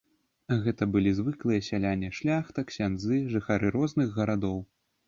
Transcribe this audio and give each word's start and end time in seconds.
Гэта 0.63 0.87
былі 0.95 1.11
звыклыя 1.19 1.67
сяляне, 1.69 2.09
шляхта, 2.21 2.67
ксяндзы, 2.73 3.25
жыхары 3.37 3.75
розных 3.79 4.15
гарадоў. 4.19 4.63